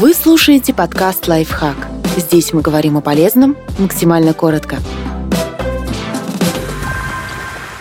Вы 0.00 0.14
слушаете 0.14 0.72
подкаст 0.72 1.26
«Лайфхак». 1.26 1.88
Здесь 2.16 2.52
мы 2.52 2.62
говорим 2.62 2.96
о 2.96 3.00
полезном 3.00 3.56
максимально 3.80 4.32
коротко. 4.32 4.76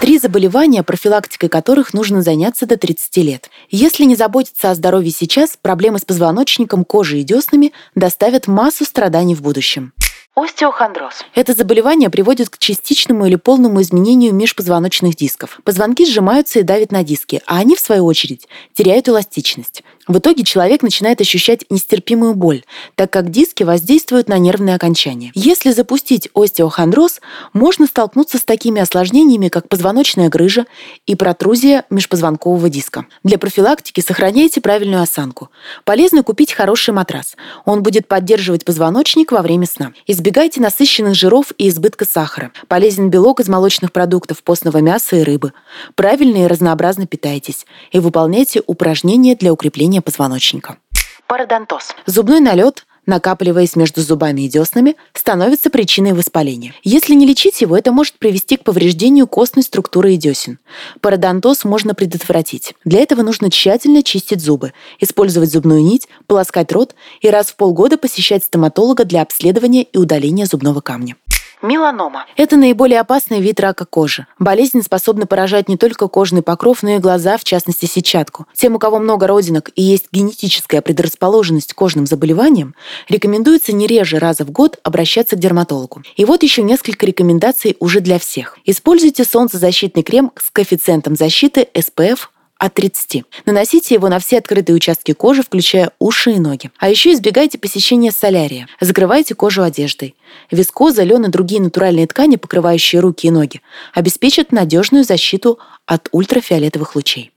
Три 0.00 0.20
заболевания, 0.20 0.84
профилактикой 0.84 1.48
которых 1.48 1.92
нужно 1.92 2.22
заняться 2.22 2.66
до 2.66 2.76
30 2.76 3.16
лет. 3.16 3.50
Если 3.68 4.04
не 4.04 4.14
заботиться 4.14 4.70
о 4.70 4.76
здоровье 4.76 5.10
сейчас, 5.10 5.58
проблемы 5.60 5.98
с 5.98 6.04
позвоночником, 6.04 6.84
кожей 6.84 7.22
и 7.22 7.24
деснами 7.24 7.72
доставят 7.96 8.46
массу 8.46 8.84
страданий 8.84 9.34
в 9.34 9.42
будущем. 9.42 9.92
Остеохондроз. 10.36 11.24
Это 11.36 11.52
заболевание 11.52 12.10
приводит 12.10 12.48
к 12.48 12.58
частичному 12.58 13.24
или 13.26 13.36
полному 13.36 13.80
изменению 13.82 14.34
межпозвоночных 14.34 15.14
дисков. 15.14 15.60
Позвонки 15.62 16.04
сжимаются 16.04 16.58
и 16.58 16.64
давят 16.64 16.90
на 16.90 17.04
диски, 17.04 17.40
а 17.46 17.58
они, 17.58 17.76
в 17.76 17.80
свою 17.80 18.04
очередь, 18.04 18.48
теряют 18.72 19.08
эластичность. 19.08 19.84
В 20.06 20.18
итоге 20.18 20.44
человек 20.44 20.82
начинает 20.82 21.20
ощущать 21.20 21.64
нестерпимую 21.70 22.34
боль, 22.34 22.62
так 22.94 23.10
как 23.10 23.30
диски 23.30 23.62
воздействуют 23.62 24.28
на 24.28 24.38
нервные 24.38 24.76
окончания. 24.76 25.30
Если 25.34 25.70
запустить 25.70 26.28
остеохондроз, 26.34 27.20
можно 27.52 27.86
столкнуться 27.86 28.38
с 28.38 28.44
такими 28.44 28.80
осложнениями, 28.80 29.48
как 29.48 29.68
позвоночная 29.68 30.28
грыжа 30.28 30.66
и 31.06 31.14
протрузия 31.14 31.84
межпозвонкового 31.88 32.68
диска. 32.68 33.06
Для 33.22 33.38
профилактики 33.38 34.00
сохраняйте 34.00 34.60
правильную 34.60 35.02
осанку. 35.02 35.48
Полезно 35.84 36.22
купить 36.22 36.52
хороший 36.52 36.92
матрас. 36.92 37.36
Он 37.64 37.82
будет 37.82 38.06
поддерживать 38.06 38.64
позвоночник 38.64 39.32
во 39.32 39.40
время 39.40 39.66
сна. 39.66 39.92
Избегайте 40.06 40.60
насыщенных 40.60 41.14
жиров 41.14 41.52
и 41.56 41.68
избытка 41.68 42.04
сахара. 42.04 42.52
Полезен 42.68 43.08
белок 43.08 43.40
из 43.40 43.48
молочных 43.48 43.92
продуктов, 43.92 44.42
постного 44.42 44.78
мяса 44.78 45.16
и 45.16 45.22
рыбы. 45.22 45.52
Правильно 45.94 46.44
и 46.44 46.46
разнообразно 46.46 47.06
питайтесь. 47.06 47.66
И 47.92 47.98
выполняйте 47.98 48.62
упражнения 48.66 49.34
для 49.34 49.52
укрепления 49.52 49.93
позвоночника. 50.00 50.78
Пародонтоз. 51.26 51.94
Зубной 52.06 52.40
налет 52.40 52.84
накапливаясь 53.06 53.76
между 53.76 54.00
зубами 54.00 54.42
и 54.42 54.48
деснами, 54.48 54.96
становится 55.12 55.70
причиной 55.70 56.12
воспаления. 56.12 56.74
Если 56.82 57.14
не 57.14 57.26
лечить 57.26 57.60
его, 57.60 57.76
это 57.76 57.92
может 57.92 58.14
привести 58.14 58.56
к 58.56 58.64
повреждению 58.64 59.26
костной 59.26 59.62
структуры 59.62 60.14
и 60.14 60.16
десен. 60.16 60.58
Пародонтоз 61.00 61.64
можно 61.64 61.94
предотвратить. 61.94 62.74
Для 62.84 63.00
этого 63.00 63.22
нужно 63.22 63.50
тщательно 63.50 64.02
чистить 64.02 64.40
зубы, 64.40 64.72
использовать 65.00 65.50
зубную 65.50 65.82
нить, 65.82 66.08
полоскать 66.26 66.72
рот 66.72 66.94
и 67.20 67.28
раз 67.28 67.48
в 67.48 67.56
полгода 67.56 67.98
посещать 67.98 68.44
стоматолога 68.44 69.04
для 69.04 69.22
обследования 69.22 69.82
и 69.82 69.98
удаления 69.98 70.46
зубного 70.46 70.80
камня. 70.80 71.16
Меланома. 71.64 72.26
Это 72.36 72.56
наиболее 72.56 73.00
опасный 73.00 73.40
вид 73.40 73.58
рака 73.58 73.86
кожи. 73.86 74.26
Болезнь 74.38 74.82
способна 74.82 75.26
поражать 75.26 75.66
не 75.66 75.78
только 75.78 76.08
кожный 76.08 76.42
покров, 76.42 76.82
но 76.82 76.90
и 76.90 76.98
глаза, 76.98 77.38
в 77.38 77.44
частности 77.44 77.86
сетчатку. 77.86 78.46
Тем, 78.54 78.74
у 78.74 78.78
кого 78.78 78.98
много 78.98 79.26
родинок 79.26 79.70
и 79.74 79.82
есть 79.82 80.08
генетическая 80.12 80.82
предрасположенность 80.82 81.72
к 81.72 81.76
кожным 81.76 82.06
заболеваниям, 82.06 82.74
рекомендуется 83.08 83.72
не 83.72 83.86
реже 83.86 84.18
раза 84.18 84.44
в 84.44 84.50
год 84.50 84.78
обращаться 84.82 85.36
к 85.36 85.38
дерматологу. 85.38 86.02
И 86.16 86.26
вот 86.26 86.42
еще 86.42 86.62
несколько 86.62 87.06
рекомендаций 87.06 87.76
уже 87.80 88.00
для 88.00 88.18
всех. 88.18 88.58
Используйте 88.66 89.24
солнцезащитный 89.24 90.02
крем 90.02 90.32
с 90.36 90.50
коэффициентом 90.50 91.16
защиты 91.16 91.66
SPF 91.72 92.28
от 92.58 92.74
30. 92.74 93.24
Наносите 93.46 93.94
его 93.94 94.08
на 94.08 94.18
все 94.18 94.38
открытые 94.38 94.76
участки 94.76 95.12
кожи, 95.12 95.42
включая 95.42 95.90
уши 95.98 96.32
и 96.32 96.38
ноги. 96.38 96.70
А 96.78 96.88
еще 96.88 97.12
избегайте 97.12 97.58
посещения 97.58 98.12
солярия. 98.12 98.68
Закрывайте 98.80 99.34
кожу 99.34 99.62
одеждой. 99.62 100.14
Вискоза, 100.50 101.02
лен 101.02 101.24
и 101.24 101.28
другие 101.28 101.60
натуральные 101.60 102.06
ткани, 102.06 102.36
покрывающие 102.36 103.00
руки 103.00 103.26
и 103.26 103.30
ноги, 103.30 103.60
обеспечат 103.92 104.52
надежную 104.52 105.04
защиту 105.04 105.58
от 105.86 106.08
ультрафиолетовых 106.12 106.94
лучей. 106.96 107.32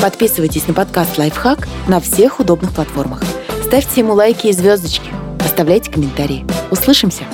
Подписывайтесь 0.00 0.68
на 0.68 0.74
подкаст 0.74 1.18
«Лайфхак» 1.18 1.66
на 1.88 2.00
всех 2.00 2.38
удобных 2.38 2.72
платформах. 2.72 3.22
Ставьте 3.64 4.00
ему 4.00 4.14
лайки 4.14 4.46
и 4.46 4.52
звездочки. 4.52 5.10
Оставляйте 5.44 5.90
комментарии. 5.90 6.46
Услышимся! 6.70 7.24